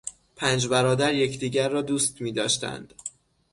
پنج 0.35 0.67
برادر 0.67 1.13
یکدیگر 1.13 1.69
را 1.69 1.81
دوست 1.81 2.21
میداشتند. 2.21 2.93